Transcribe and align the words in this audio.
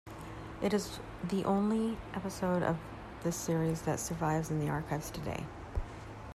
It 0.63 0.73
is 0.73 0.99
the 1.23 1.45
only 1.45 1.95
episode 2.15 2.63
of 2.63 2.79
this 3.21 3.35
series 3.35 3.83
that 3.83 3.99
survives 3.99 4.49
in 4.49 4.57
the 4.59 4.67
archives 4.67 5.11
today. 5.11 5.45